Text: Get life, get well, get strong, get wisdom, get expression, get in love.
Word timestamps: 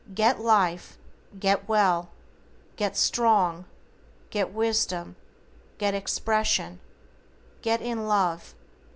Get 0.15 0.39
life, 0.39 0.97
get 1.39 1.69
well, 1.69 2.09
get 2.75 2.97
strong, 2.97 3.65
get 4.31 4.51
wisdom, 4.51 5.15
get 5.77 5.93
expression, 5.93 6.79
get 7.61 7.81
in 7.83 8.07
love. 8.07 8.55